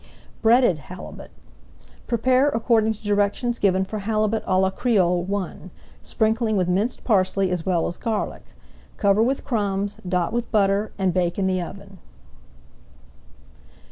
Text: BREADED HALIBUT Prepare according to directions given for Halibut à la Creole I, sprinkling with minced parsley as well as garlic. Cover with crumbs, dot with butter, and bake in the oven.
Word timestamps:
BREADED 0.41 0.79
HALIBUT 0.79 1.29
Prepare 2.07 2.49
according 2.49 2.93
to 2.93 3.03
directions 3.03 3.59
given 3.59 3.85
for 3.85 3.99
Halibut 3.99 4.43
à 4.47 4.59
la 4.59 4.71
Creole 4.71 5.27
I, 5.35 5.69
sprinkling 6.01 6.57
with 6.57 6.67
minced 6.67 7.03
parsley 7.03 7.51
as 7.51 7.67
well 7.67 7.85
as 7.85 7.97
garlic. 7.97 8.55
Cover 8.97 9.21
with 9.21 9.45
crumbs, 9.45 9.97
dot 10.09 10.33
with 10.33 10.51
butter, 10.51 10.91
and 10.97 11.13
bake 11.13 11.37
in 11.37 11.45
the 11.45 11.61
oven. 11.61 11.99